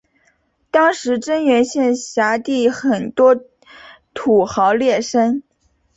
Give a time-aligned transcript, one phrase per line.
[0.71, 3.35] 当时真源县辖地很多
[4.15, 5.43] 土豪劣绅。